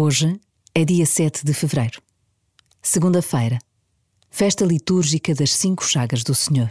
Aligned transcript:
Hoje 0.00 0.40
é 0.76 0.84
dia 0.84 1.04
7 1.04 1.44
de 1.44 1.52
fevereiro, 1.52 2.00
segunda-feira, 2.80 3.58
festa 4.30 4.64
litúrgica 4.64 5.34
das 5.34 5.52
Cinco 5.52 5.84
Chagas 5.84 6.22
do 6.22 6.36
Senhor. 6.36 6.70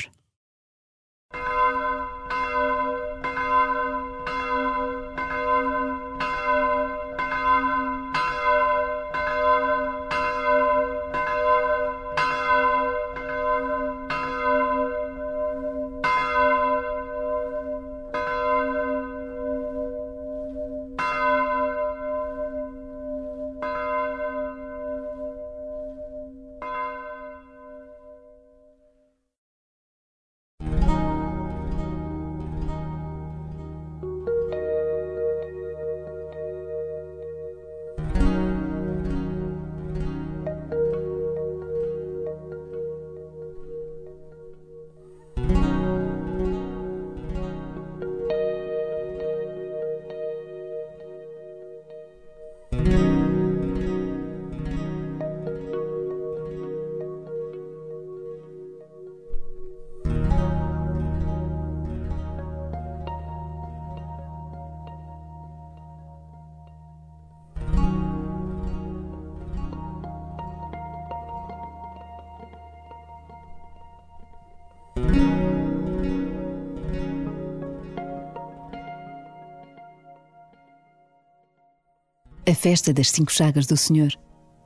A 82.48 82.56
festa 82.56 82.94
das 82.94 83.12
Cinco 83.12 83.30
Chagas 83.30 83.68
do 83.68 83.76
Senhor 83.76 84.10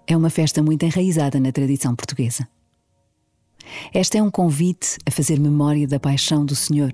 é 0.06 0.16
uma 0.16 0.30
festa 0.30 0.62
muito 0.62 0.84
enraizada 0.86 1.40
na 1.40 1.52
tradição 1.52 1.96
portuguesa. 1.96 2.48
Esta 3.92 4.20
é 4.20 4.22
um 4.22 4.30
convite 4.30 5.00
a 5.04 5.10
fazer 5.10 5.40
memória 5.40 5.88
da 5.88 6.00
paixão 6.00 6.46
do 6.46 6.56
Senhor, 6.56 6.92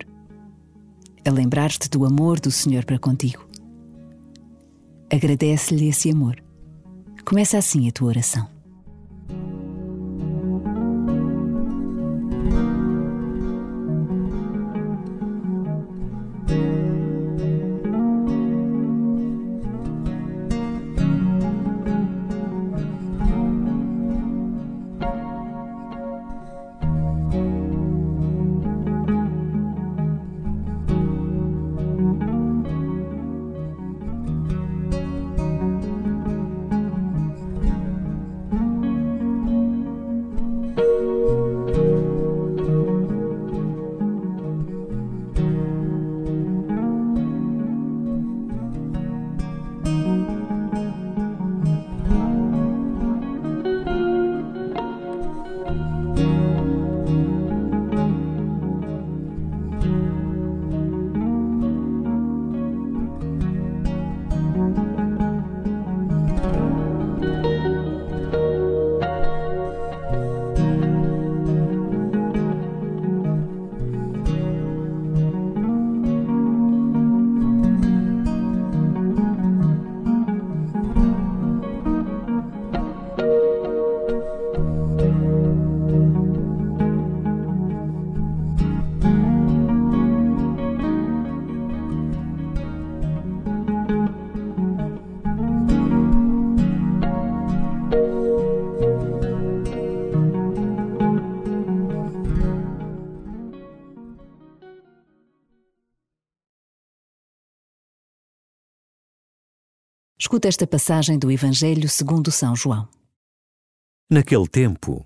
a 1.26 1.30
lembrar-te 1.30 1.90
do 1.90 2.06
amor 2.06 2.40
do 2.40 2.50
Senhor 2.50 2.86
para 2.86 2.98
contigo. 2.98 3.46
Agradece-lhe 5.12 5.90
esse 5.90 6.10
amor. 6.10 6.42
Começa 7.26 7.58
assim 7.58 7.90
a 7.90 7.92
tua 7.92 8.08
oração. 8.08 8.57
Escuta 110.20 110.48
esta 110.48 110.66
passagem 110.66 111.20
do 111.20 111.32
Evangelho 111.32 111.88
segundo 111.88 112.32
São 112.32 112.56
João. 112.56 112.90
Naquele 114.10 114.48
tempo, 114.48 115.06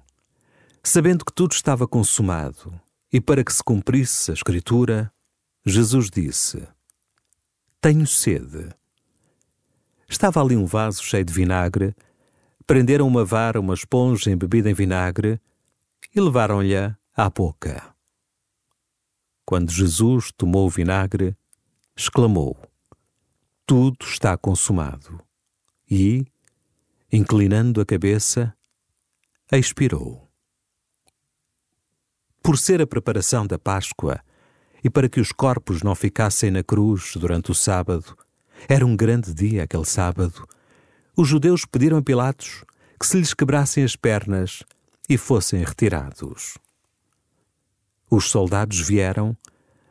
sabendo 0.82 1.26
que 1.26 1.34
tudo 1.34 1.52
estava 1.52 1.86
consumado 1.86 2.80
e 3.12 3.20
para 3.20 3.44
que 3.44 3.52
se 3.52 3.62
cumprisse 3.62 4.32
a 4.32 4.34
Escritura, 4.34 5.12
Jesus 5.66 6.10
disse: 6.10 6.66
Tenho 7.82 8.08
sede. 8.08 8.70
Estava 10.08 10.42
ali 10.42 10.56
um 10.56 10.66
vaso 10.66 11.04
cheio 11.04 11.26
de 11.26 11.34
vinagre, 11.34 11.94
prenderam 12.66 13.06
uma 13.06 13.26
vara, 13.26 13.60
uma 13.60 13.74
esponja 13.74 14.32
embebida 14.32 14.72
em 14.72 14.74
vinagre 14.74 15.42
e 16.16 16.22
levaram-lhe 16.22 16.74
à 17.14 17.30
boca. 17.30 17.94
Quando 19.46 19.72
Jesus 19.72 20.32
tomou 20.38 20.68
o 20.68 20.70
vinagre, 20.70 21.36
exclamou: 21.98 22.58
tudo 23.66 24.06
está 24.06 24.38
consumado. 24.38 25.20
E, 25.90 26.26
inclinando 27.12 27.82
a 27.82 27.86
cabeça, 27.86 28.54
expirou. 29.52 30.30
Por 32.42 32.58
ser 32.58 32.82
a 32.82 32.88
preparação 32.88 33.46
da 33.46 33.60
Páscoa 33.60 34.20
e 34.84 34.90
para 34.90 35.10
que 35.10 35.20
os 35.20 35.32
corpos 35.32 35.84
não 35.84 35.94
ficassem 35.94 36.50
na 36.50 36.64
cruz 36.64 37.14
durante 37.16 37.52
o 37.52 37.56
sábado, 37.56 38.18
era 38.68 38.86
um 38.86 38.96
grande 38.96 39.34
dia 39.34 39.64
aquele 39.64 39.86
sábado, 39.86 40.48
os 41.16 41.28
judeus 41.28 41.66
pediram 41.66 41.98
a 41.98 42.02
Pilatos 42.02 42.64
que 43.00 43.06
se 43.06 43.18
lhes 43.18 43.34
quebrassem 43.34 43.84
as 43.84 43.96
pernas 43.96 44.64
e 45.10 45.18
fossem 45.18 45.64
retirados. 45.64 46.58
Os 48.10 48.30
soldados 48.30 48.80
vieram 48.80 49.36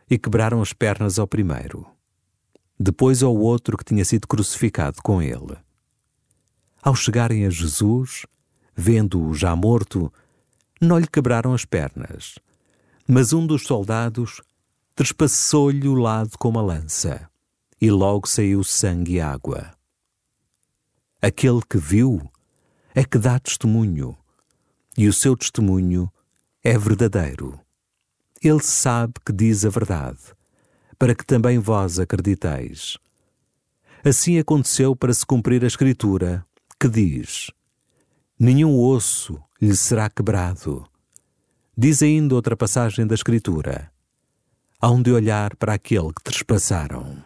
e 0.09 0.19
quebraram 0.19 0.61
as 0.61 0.73
pernas 0.73 1.19
ao 1.19 1.27
primeiro 1.27 1.87
depois 2.83 3.23
ao 3.23 3.37
outro 3.37 3.77
que 3.77 3.85
tinha 3.85 4.03
sido 4.07 4.27
crucificado 4.27 5.03
com 5.03 5.21
ele. 5.21 5.55
Ao 6.83 6.97
chegarem 6.97 7.45
a 7.45 7.51
Jesus, 7.51 8.25
vendo-o 8.75 9.35
já 9.35 9.55
morto, 9.55 10.11
não 10.81 10.99
lhe 10.99 11.07
quebraram 11.07 11.53
as 11.53 11.67
pernas, 11.67 12.39
mas 13.07 13.35
um 13.35 13.47
dos 13.47 13.67
soldados 13.67 14.41
trespassou-lhe 14.95 15.87
o 15.87 15.95
lado 15.95 16.39
com 16.39 16.49
uma 16.49 16.63
lança, 16.63 17.29
e 17.79 17.91
logo 17.91 18.27
saiu 18.27 18.65
sangue 18.65 19.17
e 19.17 19.21
água. 19.21 19.75
Aquele 21.21 21.61
que 21.69 21.77
viu 21.77 22.31
é 22.95 23.05
que 23.05 23.19
dá 23.19 23.39
testemunho, 23.39 24.17
e 24.97 25.07
o 25.07 25.13
seu 25.13 25.37
testemunho 25.37 26.11
é 26.65 26.79
verdadeiro. 26.79 27.61
Ele 28.43 28.63
sabe 28.63 29.13
que 29.23 29.35
diz 29.35 29.67
a 29.67 29.69
verdade 29.69 30.40
para 31.01 31.15
que 31.15 31.25
também 31.25 31.59
vós 31.59 31.99
acrediteis. 31.99 32.99
Assim 34.05 34.39
aconteceu 34.39 34.95
para 34.95 35.15
se 35.15 35.25
cumprir 35.25 35.65
a 35.65 35.67
Escritura, 35.67 36.45
que 36.79 36.87
diz: 36.87 37.51
Nenhum 38.39 38.79
osso 38.79 39.43
lhe 39.63 39.75
será 39.75 40.11
quebrado. 40.11 40.87
Diz 41.75 42.03
ainda 42.03 42.35
outra 42.35 42.55
passagem 42.55 43.07
da 43.07 43.15
Escritura: 43.15 43.91
Hão 44.79 45.01
de 45.01 45.11
olhar 45.11 45.57
para 45.57 45.73
aquele 45.73 46.13
que 46.13 46.23
trespassaram. 46.23 47.25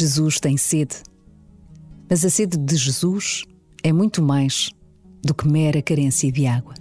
Jesus 0.00 0.40
tem 0.40 0.56
sede. 0.56 0.96
Mas 2.08 2.24
a 2.24 2.30
sede 2.30 2.56
de 2.56 2.74
Jesus 2.74 3.44
é 3.82 3.92
muito 3.92 4.22
mais 4.22 4.70
do 5.22 5.34
que 5.34 5.46
mera 5.46 5.82
carência 5.82 6.32
de 6.32 6.46
água. 6.46 6.72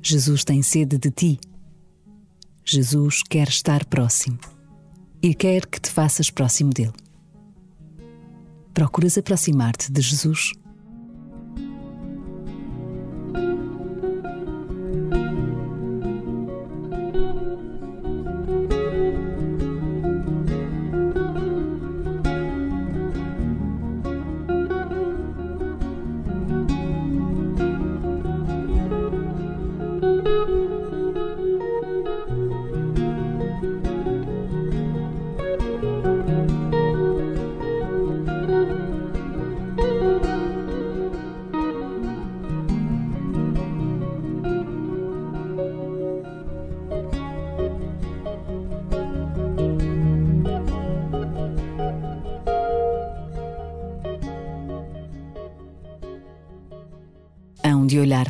Jesus 0.00 0.44
tem 0.44 0.62
sede 0.62 0.96
de 0.96 1.10
ti. 1.10 1.40
Jesus 2.64 3.20
quer 3.28 3.48
estar 3.48 3.84
próximo 3.86 4.38
e 5.20 5.34
quer 5.34 5.66
que 5.66 5.80
te 5.80 5.90
faças 5.90 6.30
próximo 6.30 6.70
dele. 6.70 6.94
Procuras 8.72 9.18
aproximar-te 9.18 9.90
de 9.90 10.00
Jesus? 10.00 10.52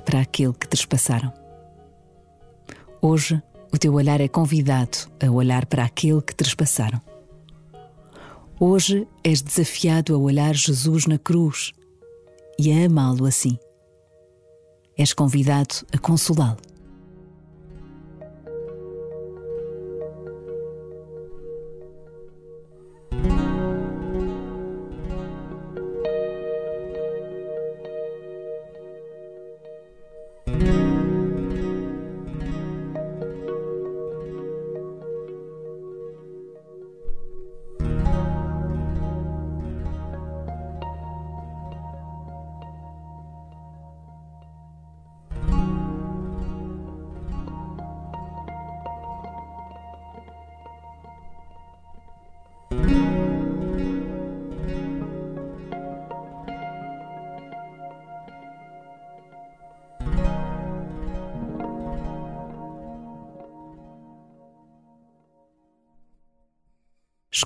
Para 0.08 0.20
aquele 0.20 0.54
que 0.54 0.66
trespassaram. 0.66 1.30
Hoje, 3.02 3.42
o 3.70 3.76
teu 3.76 3.92
olhar 3.92 4.22
é 4.22 4.26
convidado 4.26 4.96
a 5.22 5.30
olhar 5.30 5.66
para 5.66 5.84
aquele 5.84 6.22
que 6.22 6.34
trespassaram. 6.34 6.98
Hoje 8.58 9.06
és 9.22 9.42
desafiado 9.42 10.14
a 10.14 10.18
olhar 10.18 10.54
Jesus 10.54 11.04
na 11.04 11.18
cruz 11.18 11.74
e 12.58 12.72
a 12.72 12.86
amá-lo 12.86 13.26
assim. 13.26 13.58
És 14.96 15.12
convidado 15.12 15.74
a 15.92 15.98
consolá-lo. 15.98 16.67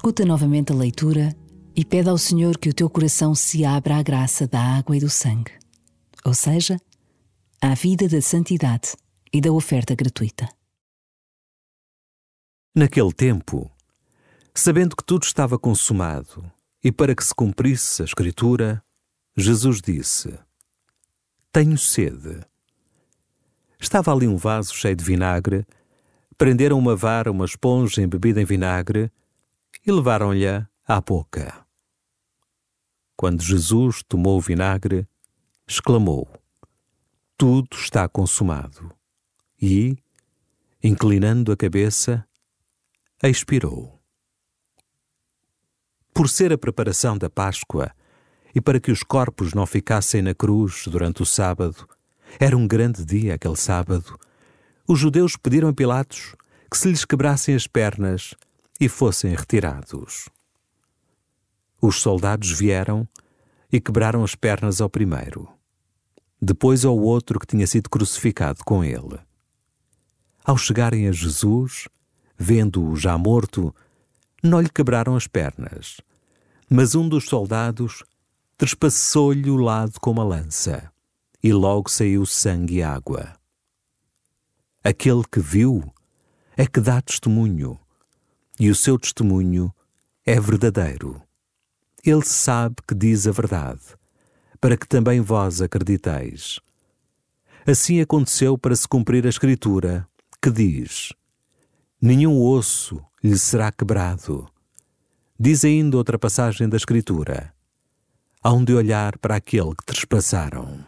Escuta 0.05 0.25
novamente 0.25 0.73
a 0.73 0.75
leitura 0.75 1.33
e 1.77 1.85
pede 1.85 2.09
ao 2.09 2.19
Senhor 2.19 2.59
que 2.59 2.69
o 2.69 2.75
teu 2.75 2.91
coração 2.91 3.37
se 3.37 3.65
abra 3.65 3.99
à 3.99 4.03
graça 4.03 4.49
da 4.49 4.61
água 4.61 4.97
e 4.97 4.99
do 4.99 5.09
sangue, 5.09 5.53
ou 6.25 6.35
seja, 6.35 6.77
à 7.61 7.73
vida 7.73 8.09
da 8.09 8.21
santidade 8.21 8.97
e 9.33 9.41
da 9.41 9.53
oferta 9.53 9.95
gratuita. 9.95 10.49
Naquele 12.75 13.13
tempo, 13.13 13.71
sabendo 14.53 14.97
que 14.97 15.05
tudo 15.05 15.23
estava 15.23 15.57
consumado 15.57 16.51
e 16.83 16.91
para 16.91 17.15
que 17.15 17.23
se 17.23 17.33
cumprisse 17.33 18.03
a 18.03 18.05
Escritura, 18.05 18.83
Jesus 19.37 19.81
disse: 19.81 20.37
Tenho 21.53 21.79
sede. 21.79 22.41
Estava 23.79 24.13
ali 24.13 24.27
um 24.27 24.37
vaso 24.37 24.75
cheio 24.75 24.97
de 24.97 25.05
vinagre, 25.05 25.65
prenderam 26.37 26.77
uma 26.77 26.97
vara, 26.97 27.31
uma 27.31 27.45
esponja 27.45 28.03
embebida 28.03 28.43
em 28.43 28.45
vinagre 28.45 29.09
e 29.87 29.91
levaram-lhe 29.91 30.47
à 30.87 31.01
boca. 31.01 31.67
Quando 33.17 33.43
Jesus 33.43 34.03
tomou 34.09 34.39
o 34.39 34.41
vinagre, 34.41 35.07
exclamou: 35.67 36.29
Tudo 37.37 37.77
está 37.77 38.09
consumado. 38.09 38.93
E, 39.61 39.97
inclinando 40.83 41.53
a 41.53 41.57
cabeça, 41.57 42.27
expirou. 43.23 44.01
Por 46.13 46.29
ser 46.29 46.53
a 46.53 46.59
preparação 46.59 47.17
da 47.17 47.31
Páscoa 47.31 47.93
e 48.55 48.61
para 48.61 48.81
que 48.81 48.91
os 48.91 49.03
corpos 49.03 49.55
não 49.55 49.65
ficassem 49.65 50.21
na 50.21 50.35
cruz 50.35 50.85
durante 50.87 51.23
o 51.23 51.27
sábado, 51.27 51.89
era 52.39 52.57
um 52.57 52.67
grande 52.67 53.05
dia 53.05 53.35
aquele 53.35 53.57
sábado, 53.57 54.19
os 54.87 54.99
judeus 54.99 55.37
pediram 55.37 55.69
a 55.69 55.73
Pilatos 55.73 56.35
que 56.71 56.77
se 56.77 56.89
lhes 56.89 57.05
quebrassem 57.05 57.55
as 57.55 57.67
pernas 57.67 58.35
e 58.83 58.89
fossem 58.89 59.33
retirados. 59.33 60.29
Os 61.81 62.01
soldados 62.01 62.51
vieram 62.51 63.07
e 63.71 63.81
quebraram 63.81 64.25
as 64.25 64.35
pernas 64.35 64.81
ao 64.81 64.91
primeiro, 64.91 65.49
depois 66.41 66.85
ao 66.85 66.99
outro 66.99 67.39
que 67.39 67.47
tinha 67.47 67.65
sido 67.65 67.89
crucificado 67.89 68.65
com 68.65 68.83
ele. 68.83 69.21
Ao 70.45 70.59
chegarem 70.59 71.07
a 71.07 71.13
Jesus, 71.13 71.87
vendo-o 72.37 72.97
já 72.97 73.17
morto, 73.17 73.73
não 74.43 74.61
lhe 74.61 74.69
quebraram 74.69 75.15
as 75.15 75.29
pernas, 75.29 76.01
mas 76.69 76.97
um 76.97 77.09
dos 77.09 77.29
soldados 77.29 78.03
trespassou-lhe 78.59 79.49
o 79.49 79.59
lado 79.59 80.01
com 80.01 80.11
uma 80.11 80.25
lança, 80.25 80.91
e 81.41 81.53
logo 81.53 81.89
saiu 81.89 82.27
sangue 82.27 82.79
e 82.79 82.83
água. 82.83 83.33
Aquele 84.83 85.23
que 85.31 85.39
viu 85.39 85.85
é 86.57 86.67
que 86.67 86.81
dá 86.81 87.01
testemunho, 87.01 87.79
e 88.63 88.71
o 88.71 88.77
seu 88.77 88.97
testemunho 88.97 89.75
é 90.25 90.39
verdadeiro. 90.39 91.21
Ele 92.05 92.25
sabe 92.25 92.77
que 92.87 92.95
diz 92.95 93.27
a 93.27 93.33
verdade, 93.33 93.83
para 94.61 94.77
que 94.77 94.87
também 94.87 95.21
vós 95.21 95.61
acrediteis. 95.61 96.61
Assim 97.67 98.01
aconteceu 98.01 98.57
para 98.57 98.77
se 98.77 98.87
cumprir 98.87 99.27
a 99.27 99.29
Escritura, 99.29 100.07
que 100.41 100.49
diz: 100.49 101.13
Nenhum 102.01 102.41
osso 102.41 103.05
lhe 103.21 103.37
será 103.37 103.73
quebrado. 103.73 104.49
Diz 105.37 105.65
ainda 105.65 105.97
outra 105.97 106.17
passagem 106.17 106.69
da 106.69 106.77
Escritura: 106.77 107.53
Hão 108.45 108.65
de 108.65 108.75
olhar 108.75 109.19
para 109.19 109.35
aquele 109.35 109.75
que 109.75 109.85
trespassaram. 109.85 110.87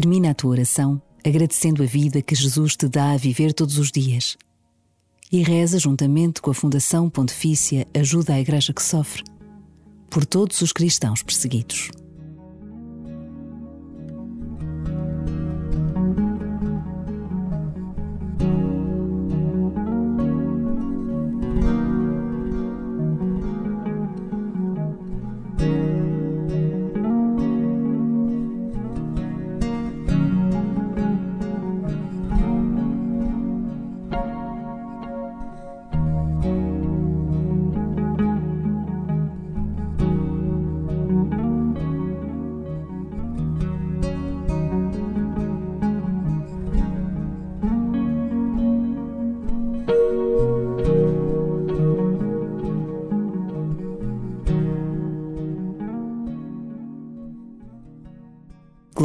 Termina 0.00 0.30
a 0.30 0.34
tua 0.34 0.52
oração 0.52 1.02
agradecendo 1.26 1.82
a 1.82 1.86
vida 1.86 2.22
que 2.22 2.32
Jesus 2.32 2.76
te 2.76 2.86
dá 2.86 3.10
a 3.10 3.16
viver 3.16 3.52
todos 3.52 3.78
os 3.78 3.90
dias. 3.90 4.36
E 5.32 5.42
reza 5.42 5.76
juntamente 5.76 6.40
com 6.40 6.52
a 6.52 6.54
Fundação 6.54 7.10
Pontifícia 7.10 7.84
Ajuda 7.92 8.34
à 8.34 8.40
Igreja 8.40 8.72
que 8.72 8.80
Sofre, 8.80 9.24
por 10.08 10.24
todos 10.24 10.62
os 10.62 10.72
cristãos 10.72 11.24
perseguidos. 11.24 11.90